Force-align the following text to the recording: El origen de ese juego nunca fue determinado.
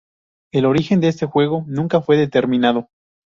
El 0.51 0.65
origen 0.65 0.99
de 0.99 1.09
ese 1.09 1.27
juego 1.27 1.63
nunca 1.67 2.01
fue 2.01 2.17
determinado. 2.17 2.89